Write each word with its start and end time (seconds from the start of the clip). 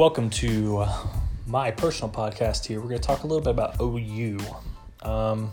Welcome 0.00 0.30
to 0.30 0.78
uh, 0.78 1.06
my 1.46 1.70
personal 1.70 2.10
podcast 2.10 2.64
here. 2.64 2.80
We're 2.80 2.88
going 2.88 3.02
to 3.02 3.06
talk 3.06 3.22
a 3.22 3.26
little 3.26 3.42
bit 3.42 3.50
about 3.50 3.78
OU. 3.82 4.38
Um, 5.02 5.50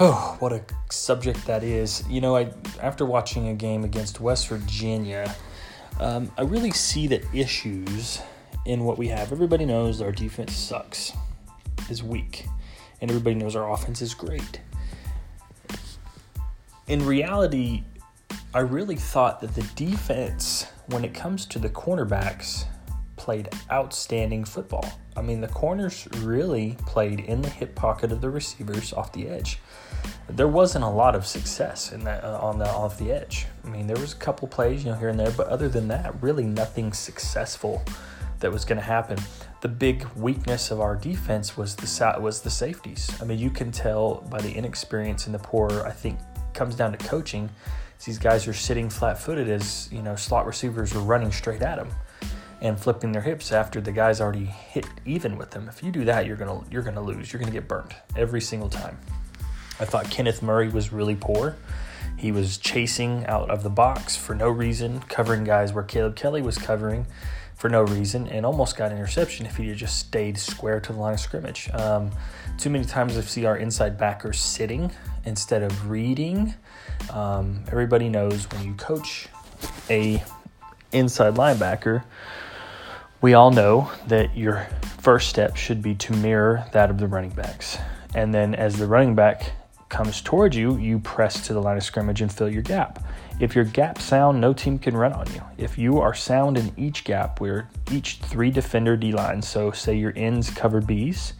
oh, 0.00 0.36
what 0.38 0.54
a 0.54 0.64
subject 0.90 1.44
that 1.44 1.62
is. 1.62 2.02
You 2.08 2.22
know, 2.22 2.34
I 2.34 2.50
after 2.80 3.04
watching 3.04 3.48
a 3.48 3.54
game 3.54 3.84
against 3.84 4.20
West 4.20 4.48
Virginia, 4.48 5.36
um, 6.00 6.32
I 6.38 6.44
really 6.44 6.70
see 6.70 7.06
the 7.06 7.22
issues 7.34 8.22
in 8.64 8.84
what 8.84 8.96
we 8.96 9.08
have. 9.08 9.32
Everybody 9.32 9.66
knows 9.66 10.00
our 10.00 10.10
defense 10.10 10.56
sucks, 10.56 11.12
is 11.90 12.02
weak, 12.02 12.46
and 13.02 13.10
everybody 13.10 13.36
knows 13.36 13.54
our 13.54 13.70
offense 13.70 14.00
is 14.00 14.14
great. 14.14 14.62
In 16.86 17.04
reality, 17.04 17.84
I 18.54 18.60
really 18.60 18.96
thought 18.96 19.42
that 19.42 19.54
the 19.54 19.66
defense, 19.76 20.64
when 20.86 21.04
it 21.04 21.12
comes 21.12 21.44
to 21.44 21.58
the 21.58 21.68
cornerbacks, 21.68 22.64
played 23.24 23.48
outstanding 23.72 24.44
football. 24.44 24.86
I 25.16 25.22
mean, 25.22 25.40
the 25.40 25.48
corners 25.48 26.06
really 26.18 26.76
played 26.84 27.20
in 27.20 27.40
the 27.40 27.48
hip 27.48 27.74
pocket 27.74 28.12
of 28.12 28.20
the 28.20 28.28
receivers 28.28 28.92
off 28.92 29.14
the 29.14 29.28
edge. 29.28 29.60
There 30.28 30.46
wasn't 30.46 30.84
a 30.84 30.88
lot 30.90 31.14
of 31.14 31.26
success 31.26 31.92
in 31.92 32.04
that 32.04 32.22
uh, 32.22 32.38
on 32.38 32.58
the 32.58 32.68
off 32.68 32.98
the 32.98 33.10
edge. 33.10 33.46
I 33.64 33.68
mean, 33.68 33.86
there 33.86 33.96
was 33.96 34.12
a 34.12 34.16
couple 34.16 34.46
plays, 34.46 34.84
you 34.84 34.90
know, 34.90 34.98
here 34.98 35.08
and 35.08 35.18
there, 35.18 35.30
but 35.30 35.46
other 35.46 35.70
than 35.70 35.88
that, 35.88 36.22
really 36.22 36.44
nothing 36.44 36.92
successful 36.92 37.82
that 38.40 38.52
was 38.52 38.66
going 38.66 38.76
to 38.76 38.84
happen. 38.84 39.18
The 39.62 39.68
big 39.68 40.04
weakness 40.16 40.70
of 40.70 40.82
our 40.82 40.94
defense 40.94 41.56
was 41.56 41.74
the 41.74 42.20
was 42.20 42.42
the 42.42 42.50
safeties. 42.50 43.10
I 43.22 43.24
mean, 43.24 43.38
you 43.38 43.48
can 43.48 43.72
tell 43.72 44.16
by 44.28 44.42
the 44.42 44.52
inexperience 44.52 45.24
and 45.24 45.34
the 45.34 45.38
poor. 45.38 45.70
I 45.86 45.92
think 45.92 46.18
comes 46.52 46.74
down 46.74 46.92
to 46.92 46.98
coaching. 46.98 47.48
These 48.04 48.18
guys 48.18 48.46
are 48.46 48.52
sitting 48.52 48.90
flat-footed 48.90 49.48
as 49.48 49.88
you 49.90 50.02
know 50.02 50.14
slot 50.14 50.44
receivers 50.44 50.94
are 50.94 50.98
running 50.98 51.32
straight 51.32 51.62
at 51.62 51.76
them 51.76 51.88
and 52.64 52.80
flipping 52.80 53.12
their 53.12 53.22
hips 53.22 53.52
after 53.52 53.78
the 53.78 53.92
guy's 53.92 54.22
already 54.22 54.46
hit 54.46 54.86
even 55.04 55.36
with 55.36 55.50
them. 55.50 55.68
If 55.68 55.82
you 55.82 55.92
do 55.92 56.04
that, 56.06 56.24
you're 56.24 56.36
gonna 56.36 56.64
you're 56.70 56.82
gonna 56.82 57.02
lose. 57.02 57.32
You're 57.32 57.38
gonna 57.38 57.52
get 57.52 57.68
burnt 57.68 57.92
every 58.16 58.40
single 58.40 58.70
time. 58.70 58.98
I 59.78 59.84
thought 59.84 60.10
Kenneth 60.10 60.42
Murray 60.42 60.70
was 60.70 60.90
really 60.90 61.14
poor. 61.14 61.56
He 62.16 62.32
was 62.32 62.56
chasing 62.56 63.26
out 63.26 63.50
of 63.50 63.62
the 63.62 63.70
box 63.70 64.16
for 64.16 64.34
no 64.34 64.48
reason, 64.48 65.00
covering 65.08 65.44
guys 65.44 65.74
where 65.74 65.84
Caleb 65.84 66.16
Kelly 66.16 66.40
was 66.40 66.56
covering 66.56 67.06
for 67.54 67.68
no 67.68 67.82
reason, 67.82 68.28
and 68.28 68.46
almost 68.46 68.76
got 68.78 68.90
an 68.90 68.96
interception 68.96 69.44
if 69.44 69.58
he 69.58 69.68
had 69.68 69.76
just 69.76 69.98
stayed 69.98 70.38
square 70.38 70.80
to 70.80 70.92
the 70.92 70.98
line 70.98 71.14
of 71.14 71.20
scrimmage. 71.20 71.68
Um, 71.74 72.10
too 72.56 72.70
many 72.70 72.86
times 72.86 73.18
I 73.18 73.20
see 73.20 73.44
our 73.44 73.58
inside 73.58 73.98
backers 73.98 74.40
sitting 74.40 74.90
instead 75.26 75.62
of 75.62 75.90
reading. 75.90 76.54
Um, 77.10 77.62
everybody 77.68 78.08
knows 78.08 78.50
when 78.50 78.64
you 78.64 78.74
coach 78.74 79.28
a 79.90 80.22
inside 80.92 81.34
linebacker, 81.34 82.04
we 83.24 83.32
all 83.32 83.50
know 83.50 83.90
that 84.06 84.36
your 84.36 84.68
first 84.98 85.30
step 85.30 85.56
should 85.56 85.80
be 85.80 85.94
to 85.94 86.12
mirror 86.16 86.62
that 86.72 86.90
of 86.90 86.98
the 86.98 87.08
running 87.08 87.30
backs. 87.30 87.78
And 88.14 88.34
then 88.34 88.54
as 88.54 88.76
the 88.76 88.86
running 88.86 89.14
back 89.14 89.52
comes 89.88 90.20
towards 90.20 90.54
you, 90.54 90.76
you 90.76 90.98
press 90.98 91.46
to 91.46 91.54
the 91.54 91.62
line 91.62 91.78
of 91.78 91.82
scrimmage 91.82 92.20
and 92.20 92.30
fill 92.30 92.50
your 92.50 92.60
gap. 92.60 93.02
If 93.40 93.54
your 93.54 93.64
gap 93.64 93.98
sound, 93.98 94.42
no 94.42 94.52
team 94.52 94.78
can 94.78 94.94
run 94.94 95.14
on 95.14 95.26
you. 95.32 95.40
If 95.56 95.78
you 95.78 96.00
are 96.00 96.12
sound 96.12 96.58
in 96.58 96.70
each 96.76 97.04
gap, 97.04 97.40
where 97.40 97.70
each 97.90 98.18
three 98.18 98.50
defender 98.50 98.94
D 98.94 99.10
line, 99.10 99.40
so 99.40 99.70
say 99.70 99.96
your 99.96 100.12
ends 100.16 100.50
cover 100.50 100.82
B's, 100.82 101.32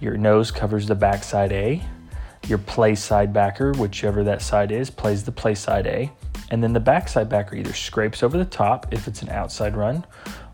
your 0.00 0.16
nose 0.16 0.50
covers 0.50 0.86
the 0.86 0.94
backside 0.94 1.52
A, 1.52 1.82
your 2.46 2.56
play 2.56 2.94
side 2.94 3.34
backer, 3.34 3.72
whichever 3.72 4.24
that 4.24 4.40
side 4.40 4.72
is, 4.72 4.88
plays 4.88 5.24
the 5.24 5.32
play 5.32 5.54
side 5.54 5.86
A, 5.86 6.10
and 6.50 6.62
then 6.62 6.72
the 6.72 6.80
backside 6.80 7.28
backer 7.28 7.54
either 7.54 7.74
scrapes 7.74 8.22
over 8.22 8.38
the 8.38 8.46
top 8.46 8.86
if 8.94 9.06
it's 9.06 9.20
an 9.20 9.28
outside 9.28 9.76
run, 9.76 10.06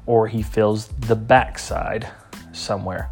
or 0.07 0.29
he 0.29 0.43
fills 0.43 0.89
the 0.89 1.17
backside 1.17 2.09
somewhere. 2.53 3.11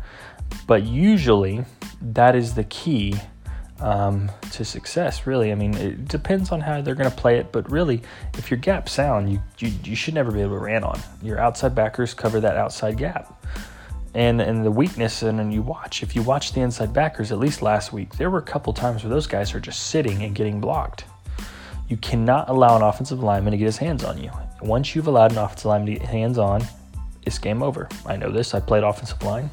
But 0.67 0.85
usually, 0.85 1.65
that 2.01 2.35
is 2.37 2.55
the 2.55 2.65
key 2.65 3.15
um, 3.81 4.31
to 4.53 4.65
success. 4.65 5.27
Really, 5.27 5.51
I 5.51 5.55
mean, 5.55 5.75
it 5.75 6.09
depends 6.09 6.53
on 6.53 6.61
how 6.61 6.81
they're 6.81 6.95
going 6.95 7.11
to 7.11 7.17
play 7.17 7.39
it. 7.39 7.53
But 7.53 7.71
really, 7.71 8.03
if 8.39 8.51
your 8.51 8.59
gap 8.59 8.89
sound, 8.89 9.33
you, 9.33 9.43
you 9.59 9.73
you 9.85 9.97
should 9.97 10.15
never 10.15 10.31
be 10.31 10.41
able 10.41 10.57
to 10.57 10.65
ran 10.65 10.85
on. 10.85 11.01
Your 11.23 11.39
outside 11.39 11.75
backers 11.75 12.15
cover 12.15 12.41
that 12.41 12.57
outside 12.57 12.97
gap. 12.97 13.45
And, 14.15 14.43
and 14.43 14.63
the 14.63 14.71
weakness, 14.71 15.23
and, 15.23 15.41
and 15.41 15.55
you 15.55 15.63
watch, 15.63 16.03
if 16.03 16.15
you 16.15 16.23
watch 16.23 16.53
the 16.53 16.61
inside 16.61 16.93
backers, 16.93 17.33
at 17.33 17.39
least 17.39 17.63
last 17.63 17.95
week, 17.95 18.15
there 18.17 18.29
were 18.29 18.41
a 18.41 18.43
couple 18.43 18.75
times 18.75 19.03
where 19.03 19.11
those 19.11 19.27
guys 19.27 19.55
are 19.55 19.61
just 19.61 19.87
sitting 19.87 20.23
and 20.23 20.35
getting 20.35 20.61
blocked. 20.61 21.07
You 21.89 21.97
cannot 21.97 22.51
allow 22.51 22.77
an 22.77 22.83
offensive 22.83 23.23
lineman 23.23 23.53
to 23.53 23.57
get 23.57 23.65
his 23.65 23.79
hands 23.79 24.05
on 24.05 24.23
you. 24.23 24.31
Once 24.61 24.95
you've 24.95 25.07
allowed 25.07 25.33
an 25.33 25.39
offensive 25.39 25.65
lineman 25.65 25.95
to 25.95 26.01
get 26.01 26.09
hands 26.09 26.37
on, 26.37 26.63
it's 27.25 27.39
game 27.39 27.63
over. 27.63 27.89
I 28.07 28.17
know 28.17 28.31
this. 28.31 28.55
I 28.55 28.61
played 28.61 28.83
offensive 28.83 29.23
line. 29.23 29.51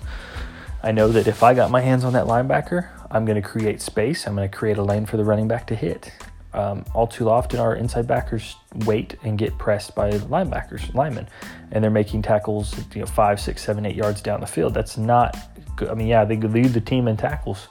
I 0.82 0.92
know 0.92 1.10
that 1.10 1.28
if 1.28 1.44
I 1.44 1.54
got 1.54 1.72
my 1.72 1.82
hands 1.82 2.04
on 2.04 2.14
that 2.14 2.26
linebacker, 2.26 2.90
I'm 3.12 3.26
going 3.26 3.42
to 3.42 3.48
create 3.48 3.82
space. 3.82 4.28
I'm 4.28 4.36
going 4.36 4.50
to 4.50 4.56
create 4.56 4.78
a 4.78 4.84
lane 4.84 5.06
for 5.06 5.18
the 5.18 5.26
running 5.26 5.48
back 5.48 5.68
to 5.68 5.76
hit. 5.76 6.12
Um, 6.54 6.84
all 6.94 7.06
too 7.06 7.30
often, 7.30 7.60
our 7.60 7.76
inside 7.76 8.08
backers 8.08 8.56
wait 8.86 9.16
and 9.24 9.38
get 9.38 9.58
pressed 9.58 9.94
by 9.94 10.10
linebackers, 10.12 10.94
linemen, 10.96 11.28
and 11.72 11.84
they're 11.84 11.92
making 11.92 12.24
tackles, 12.24 12.76
you 12.96 13.02
know, 13.02 13.06
five, 13.06 13.40
six, 13.40 13.64
seven, 13.64 13.86
eight 13.86 13.96
yards 13.96 14.22
down 14.22 14.40
the 14.40 14.48
field. 14.48 14.74
That's 14.74 14.98
not. 14.98 15.38
Good. 15.76 15.90
I 15.90 15.94
mean, 15.94 16.08
yeah, 16.08 16.26
they 16.26 16.38
lead 16.38 16.74
the 16.74 16.82
team 16.82 17.08
in 17.08 17.18
tackles, 17.18 17.68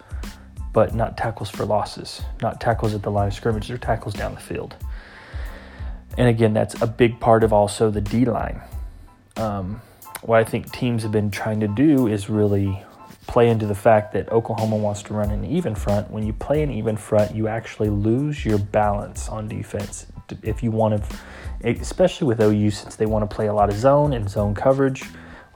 but 0.72 0.94
not 0.94 1.16
tackles 1.16 1.50
for 1.50 1.64
losses, 1.64 2.22
not 2.40 2.60
tackles 2.60 2.94
at 2.94 3.02
the 3.02 3.10
line 3.10 3.28
of 3.28 3.34
scrimmage. 3.34 3.68
They're 3.68 3.78
tackles 3.78 4.14
down 4.14 4.34
the 4.34 4.40
field. 4.40 4.76
And 6.16 6.28
again, 6.28 6.52
that's 6.52 6.80
a 6.80 6.86
big 6.86 7.18
part 7.18 7.42
of 7.42 7.52
also 7.52 7.90
the 7.90 8.00
D 8.00 8.24
line. 8.26 8.60
Um, 9.36 9.80
what 10.22 10.38
I 10.40 10.44
think 10.44 10.72
teams 10.72 11.02
have 11.02 11.12
been 11.12 11.30
trying 11.30 11.60
to 11.60 11.68
do 11.68 12.08
is 12.08 12.28
really 12.28 12.82
play 13.26 13.50
into 13.50 13.66
the 13.66 13.74
fact 13.74 14.12
that 14.14 14.30
Oklahoma 14.32 14.76
wants 14.76 15.02
to 15.04 15.14
run 15.14 15.30
an 15.30 15.44
even 15.44 15.74
front. 15.74 16.10
When 16.10 16.26
you 16.26 16.32
play 16.32 16.62
an 16.62 16.70
even 16.70 16.96
front, 16.96 17.34
you 17.34 17.46
actually 17.46 17.90
lose 17.90 18.44
your 18.44 18.58
balance 18.58 19.28
on 19.28 19.48
defense. 19.48 20.06
If 20.42 20.62
you 20.62 20.70
want 20.70 21.02
to, 21.02 21.68
especially 21.80 22.26
with 22.26 22.40
OU, 22.40 22.70
since 22.70 22.96
they 22.96 23.06
want 23.06 23.28
to 23.28 23.34
play 23.34 23.46
a 23.46 23.54
lot 23.54 23.68
of 23.68 23.76
zone 23.76 24.14
and 24.14 24.28
zone 24.28 24.54
coverage 24.54 25.04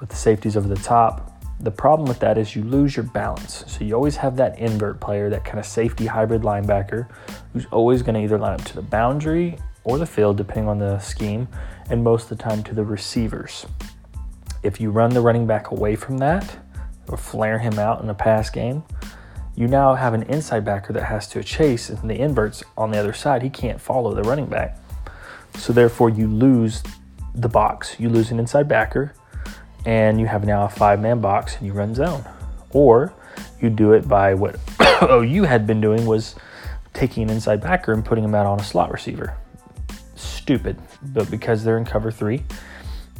with 0.01 0.11
the 0.11 0.17
safeties 0.17 0.57
over 0.57 0.69
the 0.69 0.77
top, 0.77 1.43
the 1.61 1.71
problem 1.71 2.09
with 2.09 2.19
that 2.21 2.39
is 2.39 2.55
you 2.55 2.63
lose 2.63 2.97
your 2.97 3.05
balance. 3.05 3.65
So 3.67 3.85
you 3.85 3.95
always 3.95 4.17
have 4.17 4.37
that 4.37 4.59
invert 4.59 5.01
player, 5.01 5.31
that 5.31 5.45
kind 5.45 5.59
of 5.59 5.65
safety 5.65 6.07
hybrid 6.07 6.43
linebacker, 6.43 7.09
who's 7.53 7.67
always 7.67 8.03
going 8.03 8.17
to 8.17 8.21
either 8.21 8.39
line 8.39 8.55
up 8.55 8.65
to 8.67 8.75
the 8.75 8.83
boundary 8.83 9.59
or 9.85 9.99
the 9.99 10.07
field, 10.07 10.37
depending 10.37 10.69
on 10.69 10.79
the 10.79 10.99
scheme, 10.99 11.49
and 11.89 12.03
most 12.03 12.31
of 12.31 12.37
the 12.37 12.43
time 12.43 12.63
to 12.65 12.75
the 12.75 12.85
receivers. 12.85 13.67
If 14.63 14.81
you 14.81 14.91
run 14.91 15.11
the 15.11 15.21
running 15.21 15.47
back 15.47 15.71
away 15.71 15.97
from 15.97 16.19
that 16.19 16.57
or 17.09 17.17
flare 17.17 17.59
him 17.59 17.79
out 17.79 18.03
in 18.03 18.09
a 18.09 18.15
pass 18.15 18.49
game, 18.51 18.85
you 19.55 19.69
now 19.69 19.95
have 19.95 20.15
an 20.15 20.23
inside 20.25 20.65
backer 20.65 20.93
that 20.93 21.05
has 21.05 21.29
to 21.29 21.43
chase, 21.43 21.91
and 21.91 22.09
the 22.09 22.19
inverts 22.19 22.63
on 22.77 22.91
the 22.91 22.99
other 22.99 23.13
side, 23.13 23.43
he 23.43 23.51
can't 23.51 23.81
follow 23.81 24.15
the 24.15 24.23
running 24.23 24.47
back. 24.47 24.79
So 25.57 25.73
therefore, 25.73 26.09
you 26.09 26.27
lose 26.27 26.83
the 27.35 27.49
box. 27.49 27.97
You 27.99 28.09
lose 28.09 28.31
an 28.31 28.39
inside 28.39 28.69
backer, 28.69 29.15
and 29.85 30.19
you 30.21 30.27
have 30.27 30.45
now 30.45 30.65
a 30.65 30.69
five-man 30.69 31.21
box, 31.21 31.57
and 31.57 31.67
you 31.67 31.73
run 31.73 31.95
zone. 31.95 32.25
Or 32.71 33.13
you 33.61 33.69
do 33.69 33.93
it 33.93 34.09
by 34.09 34.35
what 34.35 34.59
OU 35.03 35.43
had 35.43 35.67
been 35.67 35.81
doing 35.81 36.07
was 36.07 36.35
taking 36.95 37.25
an 37.25 37.31
inside 37.31 37.61
backer 37.61 37.93
and 37.93 38.05
putting 38.05 38.25
him 38.25 38.35
out 38.35 38.47
on 38.47 38.61
a 38.61 38.65
slot 38.65 38.91
receiver. 38.91 39.37
Stupid, 40.15 40.79
but 41.03 41.31
because 41.31 41.65
they're 41.65 41.79
in 41.79 41.85
cover 41.85 42.11
three, 42.11 42.45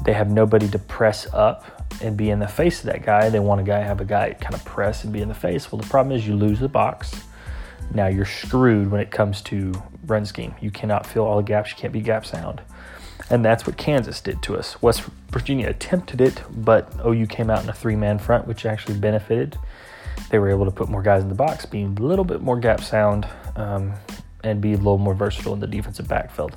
they 0.05 0.13
have 0.13 0.31
nobody 0.31 0.69
to 0.69 0.79
press 0.79 1.33
up 1.33 1.87
and 2.03 2.17
be 2.17 2.31
in 2.31 2.39
the 2.39 2.49
face 2.49 2.81
of 2.81 2.87
that 2.87 3.05
guy. 3.05 3.29
They 3.29 3.41
want 3.41 3.61
a 3.61 3.65
guy 3.65 3.81
have 3.81 4.01
a 4.01 4.05
guy 4.05 4.33
kind 4.35 4.55
of 4.55 4.65
press 4.65 5.05
and 5.05 5.13
be 5.13 5.21
in 5.21 5.29
the 5.29 5.35
face. 5.35 5.71
Well, 5.71 5.81
the 5.81 5.89
problem 5.89 6.17
is 6.17 6.27
you 6.27 6.35
lose 6.35 6.59
the 6.59 6.69
box. 6.69 7.25
Now 7.95 8.07
you're 8.07 8.25
screwed 8.25 8.91
when 8.91 9.01
it 9.01 9.11
comes 9.11 9.43
to 9.43 9.73
run 10.07 10.25
scheme. 10.25 10.55
You 10.61 10.71
cannot 10.71 11.07
fill 11.07 11.25
all 11.25 11.37
the 11.37 11.43
gaps. 11.43 11.71
You 11.71 11.77
can't 11.77 11.93
be 11.93 12.01
gap 12.01 12.25
sound. 12.27 12.63
And 13.31 13.45
that's 13.45 13.67
what 13.67 13.77
Kansas 13.77 14.21
did 14.21 14.43
to 14.43 14.57
us. 14.57 14.81
West 14.83 15.03
Virginia 15.31 15.69
attempted 15.69 16.21
it, 16.21 16.43
but 16.51 16.93
OU 17.07 17.27
came 17.27 17.51
out 17.51 17.63
in 17.63 17.69
a 17.69 17.73
three 17.73 17.97
man 17.97 18.19
front, 18.19 18.47
which 18.47 18.67
actually 18.67 18.99
benefited. 18.99 19.57
They 20.31 20.39
were 20.39 20.51
able 20.51 20.65
to 20.65 20.71
put 20.71 20.89
more 20.89 21.03
guys 21.03 21.23
in 21.23 21.29
the 21.29 21.35
box, 21.35 21.67
being 21.67 21.97
a 21.99 22.03
little 22.03 22.25
bit 22.25 22.41
more 22.41 22.59
gap 22.59 22.83
sound, 22.83 23.27
um, 23.57 23.93
and 24.43 24.61
be 24.61 24.73
a 24.73 24.77
little 24.77 24.99
more 24.99 25.15
versatile 25.15 25.55
in 25.55 25.61
the 25.61 25.67
defensive 25.67 26.09
backfield. 26.09 26.57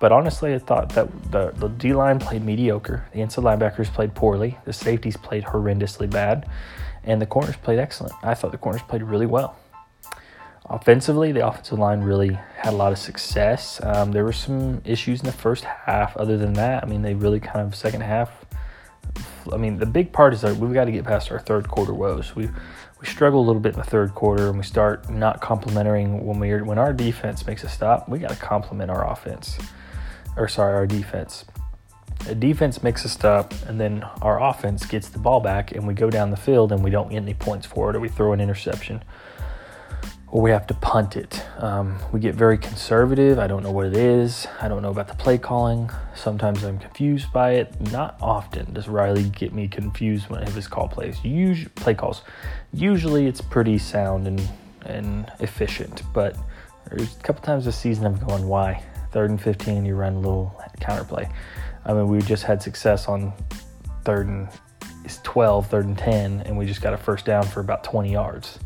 But 0.00 0.10
honestly, 0.10 0.54
I 0.54 0.58
thought 0.58 0.90
that 0.90 1.30
the, 1.30 1.52
the 1.52 1.68
D 1.68 1.92
line 1.92 2.18
played 2.18 2.44
mediocre. 2.44 3.06
The 3.12 3.20
inside 3.20 3.44
linebackers 3.44 3.86
played 3.86 4.14
poorly. 4.14 4.58
The 4.64 4.72
safeties 4.72 5.16
played 5.16 5.44
horrendously 5.44 6.10
bad. 6.10 6.48
And 7.04 7.20
the 7.20 7.26
corners 7.26 7.56
played 7.56 7.78
excellent. 7.78 8.14
I 8.22 8.34
thought 8.34 8.52
the 8.52 8.58
corners 8.58 8.82
played 8.82 9.02
really 9.02 9.26
well. 9.26 9.56
Offensively, 10.66 11.32
the 11.32 11.46
offensive 11.46 11.78
line 11.78 12.00
really 12.00 12.38
had 12.56 12.72
a 12.72 12.76
lot 12.76 12.92
of 12.92 12.98
success. 12.98 13.80
Um, 13.82 14.12
there 14.12 14.24
were 14.24 14.32
some 14.32 14.80
issues 14.84 15.20
in 15.20 15.26
the 15.26 15.32
first 15.32 15.64
half. 15.64 16.16
Other 16.16 16.38
than 16.38 16.52
that, 16.54 16.82
I 16.82 16.86
mean, 16.86 17.02
they 17.02 17.14
really 17.14 17.40
kind 17.40 17.60
of 17.66 17.74
second 17.74 18.00
half. 18.02 18.30
I 19.52 19.56
mean, 19.56 19.78
the 19.78 19.86
big 19.86 20.12
part 20.12 20.32
is 20.32 20.40
that 20.42 20.56
we've 20.56 20.72
got 20.72 20.84
to 20.84 20.92
get 20.92 21.04
past 21.04 21.30
our 21.30 21.40
third 21.40 21.68
quarter 21.68 21.92
woes. 21.92 22.34
We 22.36 22.48
we 23.02 23.08
struggle 23.08 23.40
a 23.40 23.46
little 23.46 23.60
bit 23.60 23.74
in 23.74 23.80
the 23.80 23.84
third 23.84 24.14
quarter, 24.14 24.48
and 24.48 24.56
we 24.56 24.64
start 24.64 25.10
not 25.10 25.42
complimenting 25.42 26.24
when 26.24 26.38
we 26.38 26.62
when 26.62 26.78
our 26.78 26.94
defense 26.94 27.46
makes 27.46 27.64
a 27.64 27.68
stop. 27.68 28.08
We 28.08 28.20
got 28.20 28.30
to 28.30 28.36
compliment 28.36 28.90
our 28.90 29.10
offense 29.10 29.58
or 30.36 30.48
sorry, 30.48 30.74
our 30.74 30.86
defense. 30.86 31.44
The 32.24 32.34
defense 32.34 32.82
makes 32.82 33.04
a 33.04 33.08
stop, 33.08 33.52
and 33.66 33.80
then 33.80 34.04
our 34.20 34.40
offense 34.40 34.86
gets 34.86 35.08
the 35.08 35.18
ball 35.18 35.40
back, 35.40 35.72
and 35.72 35.86
we 35.86 35.94
go 35.94 36.08
down 36.08 36.30
the 36.30 36.36
field 36.36 36.70
and 36.70 36.84
we 36.84 36.90
don't 36.90 37.10
get 37.10 37.16
any 37.16 37.34
points 37.34 37.66
for 37.66 37.90
it, 37.90 37.96
or 37.96 38.00
we 38.00 38.08
throw 38.08 38.32
an 38.32 38.40
interception, 38.40 39.02
or 40.28 40.40
we 40.40 40.50
have 40.50 40.66
to 40.68 40.74
punt 40.74 41.16
it. 41.16 41.44
Um, 41.58 41.98
we 42.12 42.20
get 42.20 42.36
very 42.36 42.58
conservative. 42.58 43.40
I 43.40 43.48
don't 43.48 43.64
know 43.64 43.72
what 43.72 43.86
it 43.86 43.96
is. 43.96 44.46
I 44.60 44.68
don't 44.68 44.82
know 44.82 44.90
about 44.90 45.08
the 45.08 45.14
play 45.14 45.36
calling. 45.36 45.90
Sometimes 46.14 46.62
I'm 46.62 46.78
confused 46.78 47.32
by 47.32 47.52
it. 47.54 47.80
Not 47.90 48.16
often 48.20 48.72
does 48.72 48.86
Riley 48.86 49.24
get 49.24 49.52
me 49.52 49.66
confused 49.66 50.30
when 50.30 50.46
his 50.46 50.68
call 50.68 50.86
plays. 50.86 51.22
Usually, 51.24 51.70
play 51.70 51.94
calls. 51.94 52.22
Usually, 52.72 53.26
it's 53.26 53.40
pretty 53.40 53.78
sound 53.78 54.26
and 54.26 54.40
and 54.86 55.30
efficient, 55.40 56.02
but 56.12 56.36
there's 56.88 57.16
a 57.16 57.20
couple 57.20 57.42
times 57.42 57.64
this 57.64 57.76
season 57.76 58.06
I'm 58.06 58.18
going, 58.18 58.46
why? 58.48 58.82
Third 59.12 59.30
and 59.30 59.40
15, 59.40 59.84
you 59.84 59.94
run 59.94 60.14
a 60.14 60.18
little 60.18 60.60
counterplay. 60.80 61.30
I 61.84 61.92
mean, 61.92 62.08
we 62.08 62.20
just 62.20 62.44
had 62.44 62.62
success 62.62 63.08
on 63.08 63.32
third 64.04 64.26
and 64.26 64.48
it's 65.04 65.18
12, 65.18 65.66
third 65.66 65.86
and 65.86 65.98
10, 65.98 66.42
and 66.42 66.56
we 66.56 66.64
just 66.64 66.80
got 66.80 66.94
a 66.94 66.96
first 66.96 67.24
down 67.24 67.44
for 67.44 67.60
about 67.60 67.82
20 67.84 68.12
yards. 68.12 68.58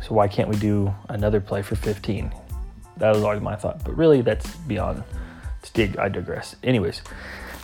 So 0.00 0.14
why 0.14 0.28
can't 0.28 0.48
we 0.48 0.56
do 0.56 0.92
another 1.08 1.40
play 1.40 1.62
for 1.62 1.76
15? 1.76 2.32
That 2.96 3.14
was 3.14 3.22
always 3.22 3.40
my 3.40 3.56
thought, 3.56 3.84
but 3.84 3.96
really 3.96 4.22
that's 4.22 4.54
beyond. 4.56 5.04
Dig, 5.74 5.96
I 5.96 6.08
digress. 6.08 6.56
Anyways, 6.62 7.02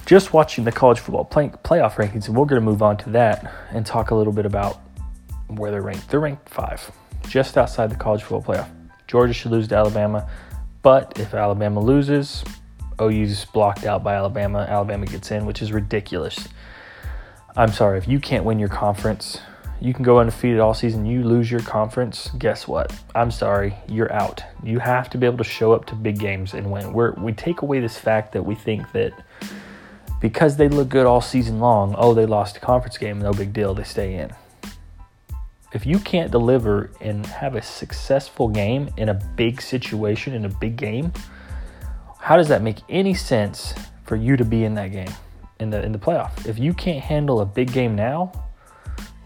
just 0.06 0.32
watching 0.32 0.64
the 0.64 0.72
college 0.72 1.00
football 1.00 1.24
play, 1.24 1.48
playoff 1.48 1.94
rankings, 1.94 2.28
and 2.28 2.36
we're 2.36 2.46
going 2.46 2.60
to 2.60 2.64
move 2.64 2.80
on 2.80 2.96
to 2.98 3.10
that 3.10 3.52
and 3.70 3.84
talk 3.84 4.10
a 4.10 4.14
little 4.14 4.32
bit 4.32 4.46
about 4.46 4.87
where 5.48 5.70
they're 5.70 5.82
ranked. 5.82 6.08
They're 6.08 6.20
ranked 6.20 6.48
five, 6.48 6.90
just 7.28 7.58
outside 7.58 7.90
the 7.90 7.96
college 7.96 8.22
football 8.22 8.54
playoff. 8.54 8.70
Georgia 9.06 9.32
should 9.32 9.50
lose 9.50 9.68
to 9.68 9.76
Alabama, 9.76 10.28
but 10.82 11.18
if 11.18 11.34
Alabama 11.34 11.80
loses, 11.80 12.44
OU's 13.00 13.44
blocked 13.46 13.84
out 13.84 14.04
by 14.04 14.14
Alabama. 14.14 14.66
Alabama 14.68 15.06
gets 15.06 15.30
in, 15.30 15.46
which 15.46 15.62
is 15.62 15.72
ridiculous. 15.72 16.48
I'm 17.56 17.72
sorry, 17.72 17.98
if 17.98 18.06
you 18.06 18.20
can't 18.20 18.44
win 18.44 18.58
your 18.58 18.68
conference, 18.68 19.40
you 19.80 19.94
can 19.94 20.02
go 20.02 20.18
undefeated 20.18 20.58
all 20.58 20.74
season. 20.74 21.06
You 21.06 21.22
lose 21.22 21.50
your 21.50 21.60
conference, 21.60 22.30
guess 22.38 22.66
what? 22.66 22.92
I'm 23.14 23.30
sorry, 23.30 23.74
you're 23.88 24.12
out. 24.12 24.42
You 24.62 24.80
have 24.80 25.08
to 25.10 25.18
be 25.18 25.26
able 25.26 25.38
to 25.38 25.44
show 25.44 25.72
up 25.72 25.86
to 25.86 25.94
big 25.94 26.18
games 26.18 26.54
and 26.54 26.70
win. 26.70 26.92
We're, 26.92 27.12
we 27.12 27.32
take 27.32 27.62
away 27.62 27.80
this 27.80 27.96
fact 27.96 28.32
that 28.32 28.44
we 28.44 28.54
think 28.54 28.90
that 28.92 29.12
because 30.20 30.56
they 30.56 30.68
look 30.68 30.88
good 30.88 31.06
all 31.06 31.20
season 31.20 31.60
long, 31.60 31.94
oh, 31.96 32.12
they 32.12 32.26
lost 32.26 32.56
a 32.56 32.60
conference 32.60 32.98
game, 32.98 33.20
no 33.20 33.32
big 33.32 33.52
deal, 33.52 33.72
they 33.72 33.84
stay 33.84 34.14
in. 34.14 34.32
If 35.72 35.84
you 35.84 35.98
can't 35.98 36.30
deliver 36.30 36.90
and 37.00 37.26
have 37.26 37.54
a 37.54 37.62
successful 37.62 38.48
game 38.48 38.88
in 38.96 39.10
a 39.10 39.14
big 39.14 39.60
situation, 39.60 40.32
in 40.32 40.46
a 40.46 40.48
big 40.48 40.76
game, 40.76 41.12
how 42.18 42.36
does 42.36 42.48
that 42.48 42.62
make 42.62 42.78
any 42.88 43.14
sense 43.14 43.74
for 44.04 44.16
you 44.16 44.36
to 44.36 44.44
be 44.44 44.64
in 44.64 44.74
that 44.74 44.92
game 44.92 45.12
in 45.60 45.70
the 45.70 45.82
in 45.82 45.92
the 45.92 45.98
playoff? 45.98 46.46
If 46.46 46.58
you 46.58 46.72
can't 46.72 47.04
handle 47.04 47.40
a 47.40 47.46
big 47.46 47.72
game 47.72 47.94
now, 47.94 48.32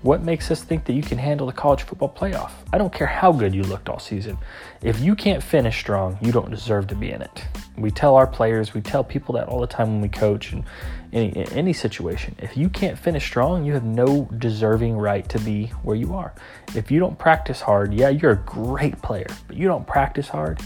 what 0.03 0.23
makes 0.23 0.51
us 0.51 0.63
think 0.63 0.85
that 0.87 0.93
you 0.93 1.03
can 1.03 1.19
handle 1.19 1.47
the 1.47 1.53
college 1.53 1.83
football 1.83 2.13
playoff? 2.15 2.53
I 2.73 2.79
don't 2.79 2.93
care 2.93 3.07
how 3.07 3.33
good 3.33 3.55
you 3.55 3.63
looked 3.63 3.89
all 3.89 3.99
season. 3.99 4.39
If 4.83 5.01
you 5.01 5.15
can't 5.15 5.43
finish 5.43 5.79
strong, 5.79 6.19
you 6.21 6.33
don't 6.33 6.51
deserve 6.51 6.89
to 6.89 6.95
be 6.95 7.11
in 7.11 7.23
it. 7.23 7.45
We 7.77 7.91
tell 7.91 8.17
our 8.17 8.27
players, 8.27 8.75
we 8.75 8.81
tell 8.81 9.05
people 9.05 9.35
that 9.37 9.49
all 9.49 9.61
the 9.61 9.67
time 9.67 9.89
when 9.89 10.01
we 10.01 10.09
coach 10.09 10.53
and 10.53 10.65
any 11.13 11.47
any 11.53 11.73
situation. 11.73 12.35
If 12.39 12.57
you 12.57 12.69
can't 12.69 12.99
finish 12.99 13.25
strong, 13.25 13.65
you 13.65 13.73
have 13.75 13.85
no 13.85 14.29
deserving 14.39 14.97
right 14.97 15.29
to 15.29 15.39
be 15.39 15.67
where 15.83 15.97
you 15.97 16.15
are. 16.15 16.35
If 16.75 16.91
you 16.91 16.99
don't 16.99 17.19
practice 17.19 17.61
hard, 17.61 17.95
yeah, 17.95 18.09
you're 18.09 18.33
a 18.33 18.37
great 18.37 19.01
player, 19.03 19.29
but 19.47 19.57
you 19.57 19.69
don't 19.69 19.87
practice 19.87 20.29
hard 20.29 20.61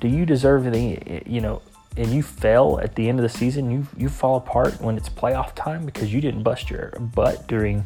do 0.00 0.08
you 0.08 0.26
deserve 0.26 0.64
the 0.64 1.22
you 1.26 1.40
know 1.40 1.62
and 1.96 2.10
you 2.10 2.22
fail 2.22 2.78
at 2.82 2.94
the 2.94 3.08
end 3.08 3.18
of 3.18 3.22
the 3.22 3.38
season 3.38 3.70
you 3.70 3.86
you 3.96 4.08
fall 4.08 4.36
apart 4.36 4.80
when 4.80 4.96
it's 4.96 5.08
playoff 5.08 5.54
time 5.54 5.86
because 5.86 6.12
you 6.12 6.20
didn't 6.20 6.42
bust 6.42 6.70
your 6.70 6.90
butt 7.14 7.46
during 7.46 7.84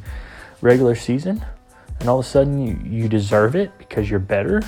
regular 0.60 0.94
season 0.94 1.44
and 2.00 2.08
all 2.08 2.18
of 2.18 2.26
a 2.26 2.28
sudden 2.28 2.64
you, 2.64 2.78
you 2.84 3.08
deserve 3.08 3.54
it 3.56 3.76
because 3.78 4.08
you're 4.10 4.18
better? 4.18 4.62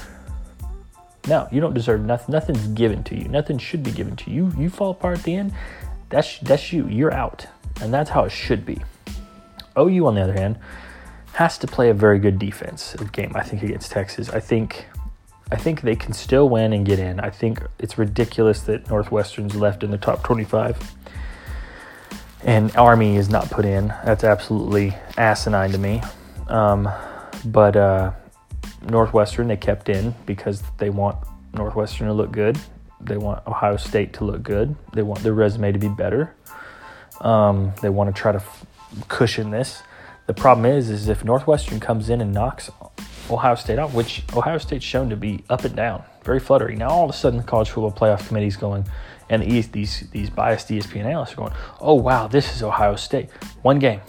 No 1.28 1.48
you 1.52 1.60
don't 1.60 1.74
deserve 1.74 2.04
nothing 2.04 2.32
nothing's 2.32 2.66
given 2.68 3.02
to 3.04 3.16
you. 3.16 3.28
Nothing 3.28 3.58
should 3.58 3.82
be 3.82 3.92
given 3.92 4.16
to 4.16 4.30
you. 4.30 4.52
You 4.56 4.70
fall 4.70 4.90
apart 4.90 5.18
at 5.18 5.24
the 5.24 5.36
end 5.36 5.52
that's 6.12 6.38
that's 6.40 6.72
you. 6.72 6.86
You're 6.88 7.12
out. 7.12 7.46
And 7.80 7.92
that's 7.92 8.10
how 8.10 8.24
it 8.24 8.30
should 8.30 8.66
be. 8.66 8.78
OU 9.78 10.06
on 10.06 10.14
the 10.14 10.20
other 10.20 10.34
hand 10.34 10.58
has 11.32 11.56
to 11.58 11.66
play 11.66 11.88
a 11.88 11.94
very 11.94 12.18
good 12.18 12.38
defense 12.38 12.94
game 13.12 13.32
I 13.34 13.42
think 13.42 13.62
against 13.62 13.90
Texas. 13.90 14.28
I 14.28 14.38
think 14.38 14.86
I 15.50 15.56
think 15.56 15.80
they 15.80 15.96
can 15.96 16.12
still 16.12 16.48
win 16.48 16.72
and 16.72 16.84
get 16.86 16.98
in. 16.98 17.20
I 17.20 17.30
think 17.30 17.62
it's 17.78 17.98
ridiculous 17.98 18.60
that 18.62 18.88
Northwestern's 18.88 19.54
left 19.54 19.82
in 19.82 19.90
the 19.90 19.98
top 19.98 20.22
25 20.22 20.94
and 22.44 22.74
Army 22.76 23.16
is 23.16 23.28
not 23.28 23.50
put 23.50 23.64
in. 23.64 23.88
That's 24.04 24.24
absolutely 24.24 24.94
asinine 25.16 25.70
to 25.72 25.78
me. 25.78 26.02
Um, 26.48 26.88
but 27.44 27.76
uh, 27.76 28.12
Northwestern 28.82 29.48
they 29.48 29.56
kept 29.56 29.88
in 29.88 30.14
because 30.26 30.62
they 30.78 30.90
want 30.90 31.16
Northwestern 31.54 32.08
to 32.08 32.12
look 32.12 32.32
good. 32.32 32.58
They 33.00 33.16
want 33.16 33.46
Ohio 33.46 33.76
State 33.76 34.12
to 34.14 34.24
look 34.24 34.42
good. 34.42 34.76
They 34.92 35.02
want 35.02 35.22
their 35.22 35.34
resume 35.34 35.72
to 35.72 35.78
be 35.78 35.88
better. 35.88 36.34
Um, 37.20 37.72
they 37.82 37.88
want 37.88 38.14
to 38.14 38.20
try 38.20 38.32
to 38.32 38.38
f- 38.38 38.66
cushion 39.08 39.50
this. 39.50 39.82
The 40.26 40.34
problem 40.34 40.66
is, 40.66 40.88
is 40.88 41.08
if 41.08 41.24
Northwestern 41.24 41.80
comes 41.80 42.08
in 42.08 42.20
and 42.20 42.32
knocks 42.32 42.70
Ohio 43.32 43.54
State 43.54 43.78
which 43.92 44.22
Ohio 44.34 44.58
State's 44.58 44.84
shown 44.84 45.10
to 45.10 45.16
be 45.16 45.42
up 45.48 45.64
and 45.64 45.74
down, 45.74 46.02
very 46.24 46.40
fluttery. 46.40 46.76
Now 46.76 46.88
all 46.88 47.04
of 47.04 47.10
a 47.10 47.12
sudden 47.12 47.38
the 47.38 47.44
college 47.44 47.70
football 47.70 47.92
playoff 47.92 48.26
committee 48.28 48.46
is 48.46 48.56
going, 48.56 48.84
and 49.28 49.42
these 49.42 50.08
these 50.10 50.30
biased 50.30 50.68
ESPN 50.68 51.04
analysts 51.04 51.32
are 51.32 51.36
going, 51.36 51.52
oh 51.80 51.94
wow, 51.94 52.26
this 52.28 52.54
is 52.54 52.62
Ohio 52.62 52.96
State. 52.96 53.30
One 53.62 53.78
game, 53.78 54.00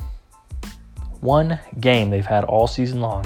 one 1.22 1.60
game 1.80 2.10
they've 2.10 2.26
had 2.26 2.44
all 2.44 2.68
season 2.68 3.02
long. 3.02 3.26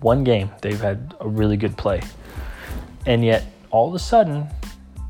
One 0.00 0.24
game 0.24 0.50
they've 0.62 0.80
had 0.80 1.14
a 1.20 1.28
really 1.28 1.56
good 1.56 1.76
play, 1.76 2.02
and 3.06 3.24
yet 3.24 3.44
all 3.70 3.88
of 3.88 3.94
a 3.94 3.98
sudden 3.98 4.46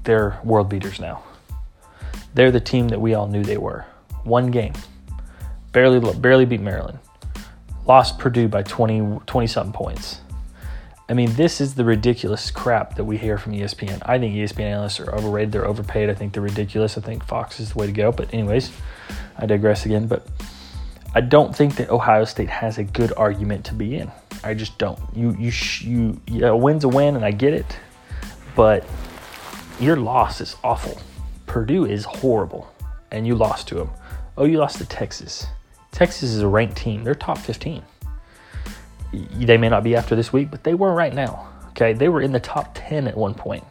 they're 0.05 0.41
world 0.44 0.69
beaters 0.69 1.00
now. 1.00 1.23
They're 2.35 2.53
the 2.53 2.61
team 2.61 2.88
that 2.88 3.00
we 3.00 3.15
all 3.15 3.27
knew 3.27 3.43
they 3.43 3.59
were. 3.59 3.85
One 4.25 4.50
game, 4.50 4.75
barely 5.73 6.00
barely 6.15 6.44
beat 6.44 6.61
Maryland 6.61 6.99
lost 7.87 8.19
Purdue 8.19 8.49
by 8.49 8.62
20, 8.62 9.21
20 9.27 9.47
something 9.47 9.73
points. 9.73 10.21
I 11.11 11.12
mean, 11.12 11.35
this 11.35 11.61
is 11.61 11.75
the 11.75 11.85
ridiculous 11.85 12.53
crap 12.53 12.94
that 12.94 13.03
we 13.03 13.17
hear 13.17 13.37
from 13.37 13.53
ESPN. 13.53 14.00
I 14.06 14.17
think 14.21 14.32
ESPN 14.37 14.61
analysts 14.61 15.00
are 15.00 15.12
overrated. 15.12 15.51
They're 15.51 15.67
overpaid. 15.67 16.08
I 16.08 16.15
think 16.15 16.32
they're 16.32 16.43
ridiculous. 16.43 16.96
I 16.96 17.01
think 17.01 17.25
Fox 17.25 17.58
is 17.58 17.72
the 17.72 17.79
way 17.79 17.87
to 17.87 17.93
go. 17.93 18.13
But, 18.13 18.32
anyways, 18.32 18.70
I 19.37 19.46
digress 19.46 19.87
again. 19.87 20.06
But 20.06 20.25
I 21.13 21.20
don't 21.20 21.55
think 21.55 21.75
that 21.77 21.91
Ohio 21.91 22.25
State 22.25 22.49
has 22.49 22.79
a 22.79 22.84
good 22.84 23.13
argument 23.17 23.65
to 23.67 23.75
be 23.75 23.96
in. 23.96 24.13
I 24.44 24.55
just 24.55 24.79
don't. 24.79 25.01
You, 25.13 25.37
you, 25.37 25.53
you, 25.81 26.20
yeah, 26.29 26.49
a 26.51 26.56
win's 26.56 26.84
a 26.84 26.89
win, 26.89 27.17
and 27.17 27.25
I 27.25 27.32
get 27.32 27.55
it. 27.55 27.77
But 28.55 28.87
your 29.81 29.96
loss 29.96 30.41
is 30.41 30.55
awful. 30.63 31.01
Purdue 31.46 31.87
is 31.87 32.05
horrible, 32.05 32.72
and 33.10 33.27
you 33.27 33.34
lost 33.34 33.67
to 33.69 33.75
them. 33.75 33.91
Oh, 34.39 34.44
you 34.44 34.58
lost 34.58 34.79
to 34.79 34.87
Texas. 34.87 35.49
Texas 36.00 36.30
is 36.30 36.40
a 36.40 36.48
ranked 36.48 36.78
team. 36.78 37.04
They're 37.04 37.14
top 37.14 37.36
15. 37.36 37.82
They 39.12 39.58
may 39.58 39.69
not 39.69 39.84
be 39.84 39.94
after 39.94 40.16
this 40.16 40.32
week, 40.32 40.50
but 40.50 40.64
they 40.64 40.72
were 40.72 40.94
right 40.94 41.12
now. 41.12 41.46
Okay. 41.72 41.92
They 41.92 42.08
were 42.08 42.22
in 42.22 42.32
the 42.32 42.40
top 42.40 42.70
10 42.72 43.06
at 43.06 43.14
one 43.14 43.34
point. 43.34 43.64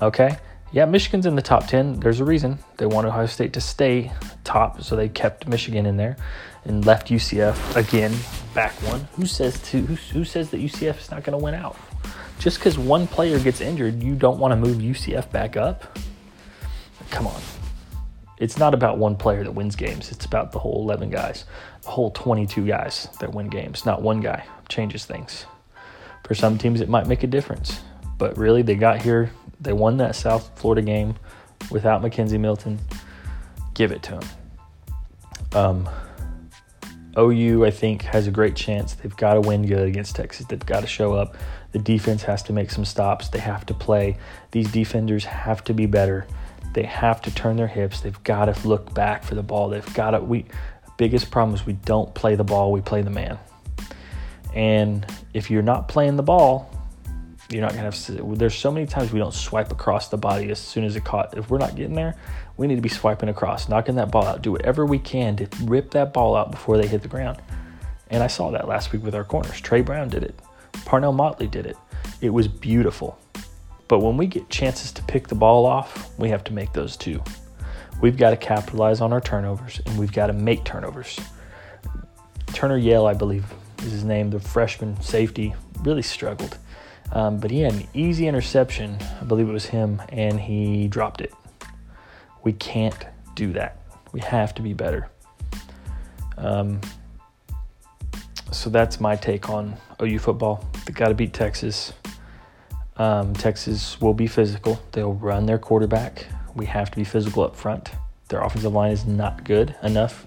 Okay. 0.00 0.38
Yeah, 0.72 0.86
Michigan's 0.86 1.26
in 1.26 1.36
the 1.36 1.42
top 1.42 1.66
10. 1.66 2.00
There's 2.00 2.20
a 2.20 2.24
reason. 2.24 2.60
They 2.78 2.86
want 2.86 3.06
Ohio 3.06 3.26
State 3.26 3.52
to 3.52 3.60
stay 3.60 4.10
top, 4.42 4.80
so 4.80 4.96
they 4.96 5.10
kept 5.10 5.46
Michigan 5.46 5.84
in 5.84 5.98
there 5.98 6.16
and 6.64 6.86
left 6.86 7.08
UCF 7.08 7.76
again 7.76 8.14
back 8.54 8.72
one. 8.88 9.06
Who 9.16 9.26
says 9.26 9.60
to 9.64 9.82
who, 9.82 9.96
who 10.14 10.24
says 10.24 10.48
that 10.48 10.62
UCF 10.62 10.98
is 10.98 11.10
not 11.10 11.24
going 11.24 11.38
to 11.38 11.44
win 11.44 11.52
out? 11.52 11.76
Just 12.38 12.58
because 12.58 12.78
one 12.78 13.06
player 13.06 13.38
gets 13.38 13.60
injured, 13.60 14.02
you 14.02 14.14
don't 14.14 14.38
want 14.38 14.52
to 14.52 14.56
move 14.56 14.78
UCF 14.78 15.30
back 15.30 15.58
up? 15.58 15.98
Come 17.10 17.26
on 17.26 17.42
it's 18.42 18.58
not 18.58 18.74
about 18.74 18.98
one 18.98 19.14
player 19.14 19.44
that 19.44 19.52
wins 19.52 19.76
games. 19.76 20.10
It's 20.10 20.24
about 20.24 20.50
the 20.50 20.58
whole 20.58 20.82
11 20.82 21.10
guys, 21.10 21.44
the 21.82 21.90
whole 21.90 22.10
22 22.10 22.66
guys 22.66 23.06
that 23.20 23.32
win 23.32 23.46
games. 23.46 23.86
Not 23.86 24.02
one 24.02 24.20
guy 24.20 24.44
changes 24.68 25.04
things. 25.04 25.46
For 26.26 26.34
some 26.34 26.58
teams, 26.58 26.80
it 26.80 26.88
might 26.88 27.06
make 27.06 27.22
a 27.22 27.28
difference. 27.28 27.82
But 28.18 28.36
really, 28.36 28.62
they 28.62 28.74
got 28.74 29.00
here, 29.00 29.30
they 29.60 29.72
won 29.72 29.96
that 29.98 30.16
South 30.16 30.50
Florida 30.58 30.82
game 30.82 31.14
without 31.70 32.02
McKenzie 32.02 32.40
Milton. 32.40 32.80
Give 33.74 33.92
it 33.92 34.02
to 34.02 34.18
them. 34.18 34.28
Um, 35.52 35.88
OU, 37.16 37.64
I 37.64 37.70
think, 37.70 38.02
has 38.02 38.26
a 38.26 38.32
great 38.32 38.56
chance. 38.56 38.94
They've 38.94 39.16
got 39.16 39.34
to 39.34 39.40
win 39.40 39.64
good 39.64 39.86
against 39.86 40.16
Texas. 40.16 40.46
They've 40.46 40.66
got 40.66 40.80
to 40.80 40.88
show 40.88 41.14
up. 41.14 41.36
The 41.70 41.78
defense 41.78 42.24
has 42.24 42.42
to 42.44 42.52
make 42.52 42.72
some 42.72 42.84
stops. 42.84 43.28
They 43.28 43.38
have 43.38 43.64
to 43.66 43.74
play. 43.74 44.18
These 44.50 44.72
defenders 44.72 45.26
have 45.26 45.62
to 45.64 45.74
be 45.74 45.86
better. 45.86 46.26
They 46.72 46.84
have 46.84 47.20
to 47.22 47.34
turn 47.34 47.56
their 47.56 47.66
hips. 47.66 48.00
They've 48.00 48.22
got 48.24 48.46
to 48.46 48.68
look 48.68 48.94
back 48.94 49.24
for 49.24 49.34
the 49.34 49.42
ball. 49.42 49.68
They've 49.68 49.94
got 49.94 50.12
to. 50.12 50.20
We 50.20 50.46
biggest 50.96 51.30
problem 51.30 51.54
is 51.54 51.66
we 51.66 51.72
don't 51.72 52.14
play 52.14 52.34
the 52.34 52.44
ball. 52.44 52.72
We 52.72 52.80
play 52.80 53.02
the 53.02 53.10
man. 53.10 53.38
And 54.54 55.06
if 55.34 55.50
you're 55.50 55.62
not 55.62 55.88
playing 55.88 56.16
the 56.16 56.22
ball, 56.22 56.70
You're 57.52 57.60
not 57.60 57.74
gonna 57.74 57.90
have. 57.90 58.38
There's 58.38 58.54
so 58.54 58.70
many 58.70 58.86
times 58.86 59.12
we 59.12 59.18
don't 59.18 59.34
swipe 59.34 59.72
across 59.72 60.08
the 60.08 60.16
body 60.16 60.50
as 60.50 60.58
soon 60.58 60.84
as 60.84 60.96
it 60.96 61.04
caught. 61.04 61.36
If 61.36 61.50
we're 61.50 61.58
not 61.58 61.74
getting 61.76 61.94
there, 61.94 62.16
we 62.56 62.66
need 62.66 62.76
to 62.76 62.82
be 62.82 62.88
swiping 62.88 63.28
across, 63.28 63.68
knocking 63.68 63.96
that 63.96 64.10
ball 64.10 64.24
out. 64.24 64.40
Do 64.40 64.52
whatever 64.52 64.86
we 64.86 64.98
can 64.98 65.36
to 65.36 65.48
rip 65.64 65.90
that 65.90 66.14
ball 66.14 66.34
out 66.34 66.50
before 66.50 66.78
they 66.78 66.86
hit 66.86 67.02
the 67.02 67.08
ground. 67.08 67.42
And 68.10 68.22
I 68.22 68.26
saw 68.26 68.50
that 68.52 68.68
last 68.68 68.92
week 68.92 69.02
with 69.02 69.14
our 69.14 69.24
corners. 69.24 69.60
Trey 69.60 69.82
Brown 69.82 70.08
did 70.08 70.22
it. 70.22 70.38
Parnell 70.86 71.12
Motley 71.12 71.46
did 71.46 71.66
it. 71.66 71.76
It 72.22 72.30
was 72.30 72.48
beautiful. 72.48 73.18
But 73.92 73.98
when 73.98 74.16
we 74.16 74.26
get 74.26 74.48
chances 74.48 74.90
to 74.92 75.02
pick 75.02 75.28
the 75.28 75.34
ball 75.34 75.66
off, 75.66 76.18
we 76.18 76.30
have 76.30 76.42
to 76.44 76.54
make 76.54 76.72
those 76.72 76.96
too. 76.96 77.22
We've 78.00 78.16
got 78.16 78.30
to 78.30 78.38
capitalize 78.38 79.02
on 79.02 79.12
our 79.12 79.20
turnovers 79.20 79.82
and 79.84 79.98
we've 79.98 80.14
got 80.14 80.28
to 80.28 80.32
make 80.32 80.64
turnovers. 80.64 81.20
Turner 82.54 82.78
Yale, 82.78 83.04
I 83.04 83.12
believe, 83.12 83.44
is 83.80 83.92
his 83.92 84.02
name, 84.02 84.30
the 84.30 84.40
freshman 84.40 84.98
safety, 85.02 85.54
really 85.80 86.00
struggled. 86.00 86.56
Um, 87.12 87.36
but 87.36 87.50
he 87.50 87.60
had 87.60 87.74
an 87.74 87.86
easy 87.92 88.26
interception, 88.26 88.96
I 89.20 89.24
believe 89.24 89.46
it 89.46 89.52
was 89.52 89.66
him, 89.66 90.00
and 90.08 90.40
he 90.40 90.88
dropped 90.88 91.20
it. 91.20 91.34
We 92.44 92.54
can't 92.54 93.04
do 93.34 93.52
that. 93.52 93.76
We 94.12 94.20
have 94.20 94.54
to 94.54 94.62
be 94.62 94.72
better. 94.72 95.10
Um, 96.38 96.80
so 98.52 98.70
that's 98.70 99.00
my 99.00 99.16
take 99.16 99.50
on 99.50 99.76
OU 100.00 100.18
football. 100.20 100.66
They 100.86 100.94
got 100.94 101.08
to 101.08 101.14
beat 101.14 101.34
Texas. 101.34 101.92
Um, 102.96 103.34
Texas 103.34 104.00
will 104.00 104.14
be 104.14 104.26
physical. 104.26 104.80
They'll 104.92 105.14
run 105.14 105.46
their 105.46 105.58
quarterback. 105.58 106.26
We 106.54 106.66
have 106.66 106.90
to 106.90 106.96
be 106.96 107.04
physical 107.04 107.42
up 107.42 107.56
front. 107.56 107.90
Their 108.28 108.40
offensive 108.42 108.72
line 108.72 108.92
is 108.92 109.04
not 109.04 109.44
good 109.44 109.74
enough, 109.82 110.26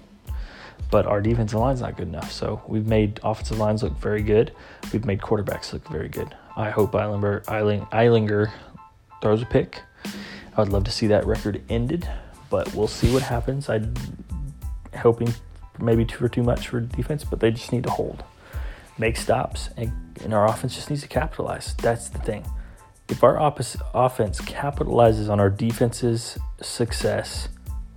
but 0.90 1.06
our 1.06 1.20
defensive 1.20 1.58
line 1.58 1.74
is 1.74 1.80
not 1.80 1.96
good 1.96 2.08
enough. 2.08 2.30
So 2.32 2.62
we've 2.66 2.86
made 2.86 3.20
offensive 3.22 3.58
lines 3.58 3.82
look 3.82 3.96
very 3.98 4.22
good. 4.22 4.52
We've 4.92 5.04
made 5.04 5.20
quarterbacks 5.20 5.72
look 5.72 5.88
very 5.88 6.08
good. 6.08 6.34
I 6.56 6.70
hope 6.70 6.92
Ehlinger, 6.92 7.44
Ehlinger 7.44 8.50
throws 9.20 9.42
a 9.42 9.46
pick. 9.46 9.82
I 10.56 10.60
would 10.60 10.70
love 10.70 10.84
to 10.84 10.90
see 10.90 11.06
that 11.08 11.26
record 11.26 11.62
ended, 11.68 12.08
but 12.48 12.72
we'll 12.74 12.88
see 12.88 13.12
what 13.12 13.22
happens. 13.22 13.68
I'm 13.68 13.94
hoping 14.96 15.34
maybe 15.78 16.04
two 16.04 16.24
or 16.24 16.28
too 16.28 16.42
much 16.42 16.68
for 16.68 16.80
defense, 16.80 17.24
but 17.24 17.40
they 17.40 17.50
just 17.50 17.72
need 17.72 17.84
to 17.84 17.90
hold, 17.90 18.24
make 18.98 19.16
stops, 19.16 19.70
and, 19.76 19.92
and 20.22 20.34
our 20.34 20.46
offense 20.46 20.74
just 20.74 20.90
needs 20.90 21.02
to 21.02 21.08
capitalize. 21.08 21.74
That's 21.74 22.08
the 22.08 22.18
thing. 22.18 22.46
If 23.08 23.22
our 23.22 23.36
offense 23.38 24.40
capitalizes 24.40 25.30
on 25.30 25.38
our 25.38 25.50
defense's 25.50 26.38
success, 26.60 27.48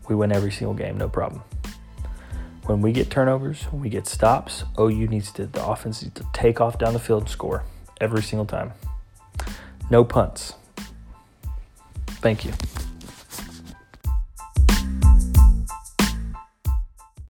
we 0.08 0.16
win 0.16 0.32
every 0.32 0.52
single 0.52 0.76
game, 0.76 0.98
no 0.98 1.10
problem. 1.10 1.42
When 2.66 2.82
we 2.82 2.92
get 2.92 3.10
turnovers, 3.10 3.64
when 3.72 3.82
we 3.82 3.90
get 3.90 4.06
stops, 4.06 4.64
OU 4.80 5.08
needs 5.08 5.32
to 5.32 5.48
the 5.48 5.66
offense 5.66 6.04
needs 6.04 6.14
to 6.16 6.26
take 6.34 6.62
off 6.62 6.78
down 6.78 6.94
the 6.94 7.00
field 7.00 7.24
and 7.24 7.30
score 7.30 7.64
every 8.00 8.22
single 8.22 8.46
time. 8.46 8.74
No 9.90 10.04
punts. 10.04 10.54
Thank 12.22 12.46
you. 12.46 12.52